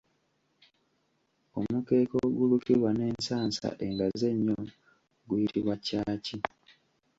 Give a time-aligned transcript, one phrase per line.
[1.59, 4.57] Omukeeka ogulukibwa n’ensansa engazi ennyo
[5.27, 6.37] guyitibwa Caaci.